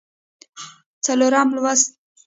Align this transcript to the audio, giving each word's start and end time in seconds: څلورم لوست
څلورم 1.05 1.47
لوست 1.55 1.87